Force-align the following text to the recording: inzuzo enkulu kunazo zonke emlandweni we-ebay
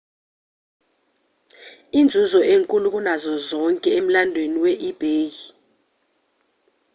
inzuzo 1.99 2.39
enkulu 2.53 2.87
kunazo 2.93 3.33
zonke 3.49 3.89
emlandweni 3.99 4.57
we-ebay 4.63 5.31